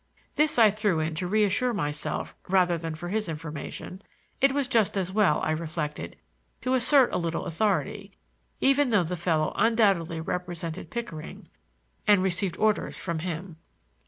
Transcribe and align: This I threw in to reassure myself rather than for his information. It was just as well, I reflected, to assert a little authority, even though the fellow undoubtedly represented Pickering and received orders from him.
This 0.33 0.57
I 0.57 0.71
threw 0.71 0.99
in 0.99 1.13
to 1.13 1.27
reassure 1.27 1.73
myself 1.75 2.35
rather 2.49 2.75
than 2.75 2.95
for 2.95 3.09
his 3.09 3.29
information. 3.29 4.01
It 4.41 4.51
was 4.51 4.67
just 4.67 4.97
as 4.97 5.11
well, 5.11 5.39
I 5.43 5.51
reflected, 5.51 6.15
to 6.61 6.73
assert 6.73 7.13
a 7.13 7.19
little 7.19 7.45
authority, 7.45 8.17
even 8.59 8.89
though 8.89 9.03
the 9.03 9.15
fellow 9.15 9.53
undoubtedly 9.55 10.19
represented 10.19 10.89
Pickering 10.89 11.49
and 12.07 12.23
received 12.23 12.57
orders 12.57 12.97
from 12.97 13.19
him. 13.19 13.57